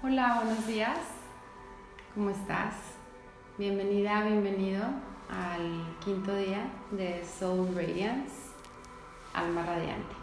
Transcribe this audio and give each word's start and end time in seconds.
Hola, 0.00 0.42
buenos 0.44 0.64
días. 0.64 0.96
¿Cómo 2.14 2.30
estás? 2.30 2.76
Bienvenida, 3.58 4.22
bienvenido 4.22 4.84
al 5.28 5.98
quinto 5.98 6.36
día 6.36 6.70
de 6.92 7.26
Soul 7.26 7.74
Radiance, 7.74 8.52
Alma 9.34 9.66
Radiante. 9.66 10.14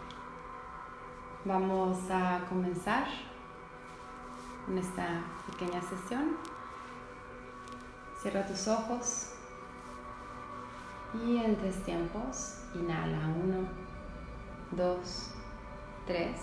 Vamos 1.44 1.98
a 2.10 2.46
comenzar 2.48 3.04
con 4.64 4.78
esta 4.78 5.22
pequeña 5.50 5.82
sesión. 5.82 6.38
Cierra 8.22 8.46
tus 8.46 8.66
ojos 8.68 9.34
y 11.22 11.36
en 11.36 11.54
tres 11.56 11.84
tiempos 11.84 12.62
inhala 12.74 13.26
uno, 13.26 13.68
dos, 14.70 15.34
tres. 16.06 16.40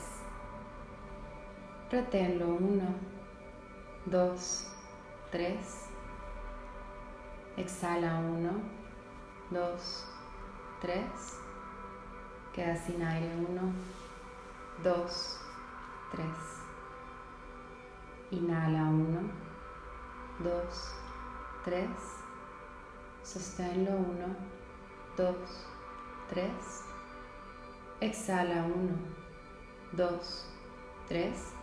Reténlo 1.90 2.46
uno 2.46 3.14
2, 4.06 4.38
3. 5.32 5.58
Exhala 7.56 8.20
1, 8.20 8.62
2, 9.50 10.06
3. 10.82 11.40
Queda 12.54 12.76
sin 12.76 13.02
aire 13.02 13.34
1, 13.38 13.74
2, 14.84 15.40
3. 16.12 16.24
Inhala 18.32 18.90
1, 18.90 19.32
2, 20.40 20.52
3. 21.64 21.88
Sosténlo 23.24 23.92
1, 23.92 24.36
2, 25.16 25.36
3. 26.30 26.52
Exhala 28.02 28.66
1, 28.66 28.98
2, 29.94 30.46
3 31.08 31.63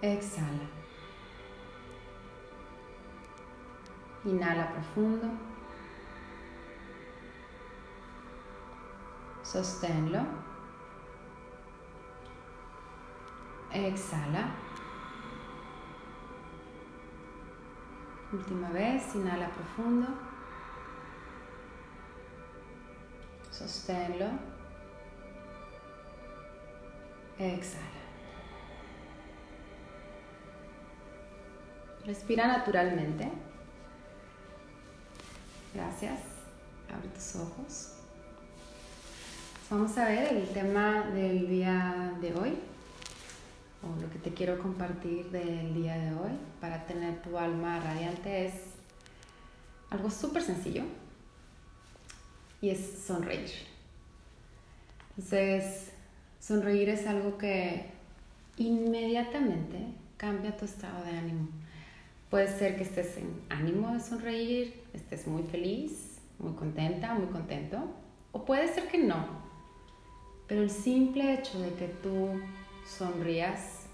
Exhala. 0.00 0.68
Inhala 4.24 4.66
profundo. 4.66 5.26
Sosténlo. 9.42 10.20
Exhala. 13.72 14.54
Última 18.32 18.68
vez, 18.68 19.14
inhala 19.16 19.48
profundo. 19.48 20.06
Sosténlo. 23.50 24.30
Exhala. 27.38 28.07
Respira 32.08 32.46
naturalmente. 32.46 33.28
Gracias. 35.74 36.18
Abre 36.90 37.06
tus 37.10 37.36
ojos. 37.36 37.92
Vamos 39.68 39.98
a 39.98 40.06
ver 40.06 40.32
el 40.32 40.48
tema 40.48 41.02
del 41.12 41.46
día 41.46 42.14
de 42.18 42.32
hoy, 42.32 42.54
o 43.82 44.00
lo 44.00 44.08
que 44.08 44.18
te 44.20 44.32
quiero 44.32 44.58
compartir 44.58 45.26
del 45.26 45.74
día 45.74 45.98
de 45.98 46.14
hoy 46.14 46.30
para 46.62 46.86
tener 46.86 47.20
tu 47.20 47.36
alma 47.36 47.78
radiante 47.78 48.46
es 48.46 48.54
algo 49.90 50.10
súper 50.10 50.42
sencillo 50.42 50.84
y 52.62 52.70
es 52.70 53.02
sonreír. 53.06 53.50
Entonces, 55.10 55.90
sonreír 56.40 56.88
es 56.88 57.06
algo 57.06 57.36
que 57.36 57.90
inmediatamente 58.56 59.92
cambia 60.16 60.56
tu 60.56 60.64
estado 60.64 61.04
de 61.04 61.10
ánimo 61.10 61.48
Puede 62.30 62.48
ser 62.48 62.76
que 62.76 62.82
estés 62.82 63.16
en 63.16 63.40
ánimo 63.48 63.94
de 63.94 64.00
sonreír, 64.00 64.82
estés 64.92 65.26
muy 65.26 65.42
feliz, 65.44 66.18
muy 66.38 66.52
contenta, 66.52 67.14
muy 67.14 67.28
contento, 67.28 67.78
o 68.32 68.44
puede 68.44 68.68
ser 68.72 68.88
que 68.88 68.98
no. 68.98 69.24
Pero 70.46 70.62
el 70.62 70.70
simple 70.70 71.34
hecho 71.34 71.58
de 71.58 71.72
que 71.74 71.88
tú 71.88 72.38
sonrías 72.86 73.86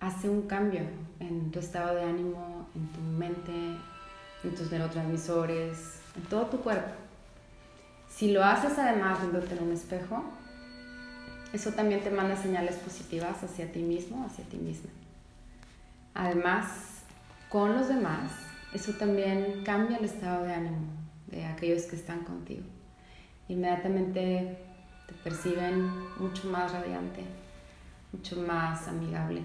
hace 0.00 0.28
un 0.28 0.42
cambio 0.42 0.82
en 1.20 1.52
tu 1.52 1.60
estado 1.60 1.94
de 1.94 2.02
ánimo, 2.02 2.66
en 2.74 2.88
tu 2.88 3.00
mente, 3.00 3.52
en 4.42 4.54
tus 4.56 4.72
neurotransmisores, 4.72 6.00
en 6.16 6.22
todo 6.24 6.46
tu 6.46 6.60
cuerpo. 6.60 6.90
Si 8.08 8.32
lo 8.32 8.42
haces 8.42 8.76
además 8.76 9.20
viéndote 9.20 9.54
en 9.54 9.62
un 9.62 9.72
espejo, 9.72 10.24
eso 11.52 11.72
también 11.72 12.02
te 12.02 12.10
manda 12.10 12.36
señales 12.36 12.76
positivas 12.76 13.42
hacia 13.42 13.70
ti 13.70 13.80
mismo, 13.80 14.24
hacia 14.24 14.44
ti 14.46 14.56
misma. 14.56 14.90
Además, 16.14 17.04
con 17.48 17.74
los 17.74 17.88
demás, 17.88 18.32
eso 18.72 18.92
también 18.92 19.62
cambia 19.64 19.98
el 19.98 20.04
estado 20.04 20.44
de 20.44 20.54
ánimo 20.54 21.00
de 21.26 21.44
aquellos 21.44 21.84
que 21.84 21.96
están 21.96 22.24
contigo. 22.24 22.64
Inmediatamente 23.48 24.58
te 25.06 25.14
perciben 25.24 25.88
mucho 26.18 26.48
más 26.48 26.72
radiante, 26.72 27.24
mucho 28.12 28.36
más 28.36 28.86
amigable, 28.88 29.42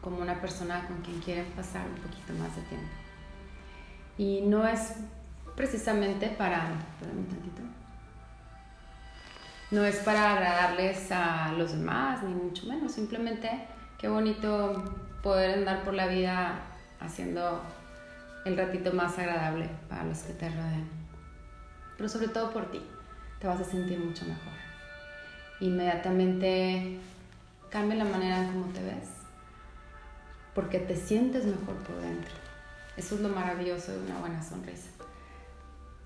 como 0.00 0.18
una 0.18 0.40
persona 0.40 0.86
con 0.86 1.00
quien 1.02 1.20
quieren 1.20 1.46
pasar 1.52 1.86
un 1.86 1.96
poquito 1.96 2.32
más 2.34 2.54
de 2.56 2.62
tiempo. 2.62 2.88
Y 4.18 4.40
no 4.42 4.66
es 4.66 4.94
precisamente 5.54 6.28
para, 6.28 6.68
un 7.02 7.26
tantito, 7.26 7.62
no 9.70 9.84
es 9.84 9.96
para 9.96 10.32
agradarles 10.34 11.10
a 11.10 11.52
los 11.52 11.72
demás, 11.72 12.22
ni 12.22 12.34
mucho 12.34 12.66
menos, 12.66 12.92
simplemente 12.92 13.50
qué 13.98 14.08
bonito 14.08 14.82
poder 15.22 15.58
andar 15.58 15.82
por 15.84 15.94
la 15.94 16.06
vida 16.06 16.60
haciendo 17.00 17.62
el 18.44 18.56
ratito 18.56 18.92
más 18.92 19.18
agradable 19.18 19.68
para 19.88 20.04
los 20.04 20.18
que 20.20 20.32
te 20.34 20.48
rodean. 20.48 20.88
Pero 21.96 22.08
sobre 22.08 22.28
todo 22.28 22.52
por 22.52 22.70
ti, 22.70 22.80
te 23.40 23.46
vas 23.46 23.60
a 23.60 23.64
sentir 23.64 23.98
mucho 23.98 24.24
mejor. 24.24 24.52
Inmediatamente 25.60 26.98
cambia 27.70 27.96
la 27.96 28.04
manera 28.04 28.42
en 28.42 28.52
cómo 28.52 28.72
te 28.72 28.82
ves, 28.82 29.08
porque 30.54 30.78
te 30.78 30.96
sientes 30.96 31.44
mejor 31.44 31.74
por 31.76 31.96
dentro. 32.00 32.34
Eso 32.96 33.16
es 33.16 33.20
lo 33.20 33.28
maravilloso 33.28 33.92
de 33.92 33.98
una 33.98 34.18
buena 34.20 34.42
sonrisa. 34.42 34.90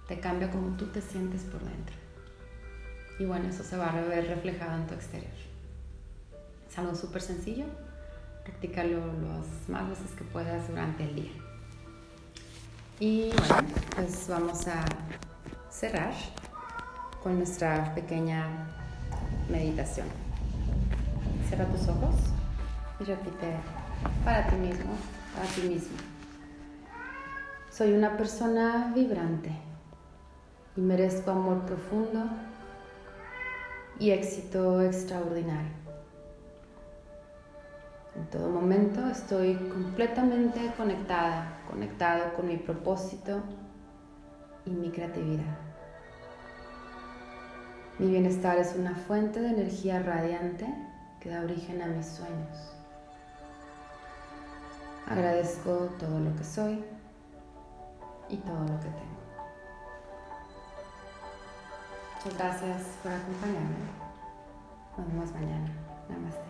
Te 0.09 0.19
cambia 0.19 0.51
como 0.51 0.77
tú 0.77 0.87
te 0.87 1.01
sientes 1.01 1.43
por 1.43 1.61
dentro. 1.61 1.97
Y 3.19 3.25
bueno, 3.25 3.49
eso 3.49 3.63
se 3.63 3.77
va 3.77 3.91
a 3.91 4.01
ver 4.01 4.27
reflejado 4.27 4.77
en 4.77 4.87
tu 4.87 4.95
exterior. 4.95 5.50
Es 6.71 6.79
algo 6.79 6.95
súper 6.95 7.21
sencillo, 7.21 7.65
practícalo 8.45 8.99
las 8.99 9.69
más 9.69 9.89
veces 9.89 10.13
que 10.13 10.23
puedas 10.23 10.69
durante 10.69 11.03
el 11.03 11.17
día. 11.17 11.33
Y 13.01 13.33
pues 13.97 14.29
vamos 14.29 14.69
a 14.69 14.85
cerrar 15.69 16.13
con 17.25 17.39
nuestra 17.39 17.93
pequeña 17.97 18.69
meditación. 19.49 20.07
Cierra 21.49 21.65
tus 21.67 21.89
ojos 21.89 22.15
y 23.01 23.05
repite 23.05 23.57
para 24.25 24.47
ti 24.47 24.55
mismo, 24.55 24.93
para 25.35 25.49
ti 25.49 25.63
mismo. 25.63 25.97
Soy 27.73 27.95
una 27.95 28.17
persona 28.17 28.93
vibrante 28.95 29.51
y 30.77 30.81
merezco 30.83 31.33
amor 31.33 31.67
profundo 31.67 32.27
y 33.99 34.11
éxito 34.13 34.81
extraordinario. 34.83 35.90
En 38.21 38.27
todo 38.27 38.51
momento 38.51 39.09
estoy 39.09 39.55
completamente 39.55 40.61
conectada, 40.77 41.59
conectado 41.71 42.35
con 42.35 42.49
mi 42.49 42.59
propósito 42.59 43.41
y 44.67 44.71
mi 44.71 44.91
creatividad. 44.91 45.57
Mi 47.99 48.11
bienestar 48.11 48.59
es 48.59 48.77
una 48.77 48.95
fuente 48.95 49.41
de 49.41 49.49
energía 49.49 50.03
radiante 50.03 50.67
que 51.19 51.31
da 51.31 51.41
origen 51.41 51.81
a 51.81 51.87
mis 51.87 52.05
sueños. 52.05 52.77
Agradezco 55.09 55.89
todo 55.99 56.21
lo 56.21 56.37
que 56.37 56.45
soy 56.45 56.85
y 58.29 58.37
todo 58.37 58.61
lo 58.61 58.81
que 58.81 58.89
tengo. 58.89 59.21
Muchas 62.17 62.39
gracias 62.39 62.83
por 63.03 63.13
acompañarme. 63.13 63.77
Nos 64.99 65.09
vemos 65.09 65.33
mañana. 65.33 65.71
Namaste. 66.11 66.50